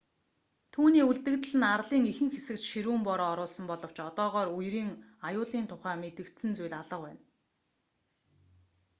[0.73, 4.91] түүний үлдэгдэл нь арлын ихэнх хэсэгт ширүүн бороо оруулсан боловч одоогоор үерийн
[5.27, 7.21] аюулын тухай мэдэгдсэн зүйл алга байна